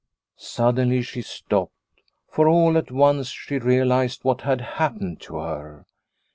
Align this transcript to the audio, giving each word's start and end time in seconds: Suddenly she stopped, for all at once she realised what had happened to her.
Suddenly 0.39 1.03
she 1.03 1.21
stopped, 1.21 2.01
for 2.27 2.47
all 2.47 2.75
at 2.75 2.89
once 2.89 3.27
she 3.29 3.59
realised 3.59 4.23
what 4.23 4.41
had 4.41 4.59
happened 4.61 5.21
to 5.21 5.35
her. 5.37 5.85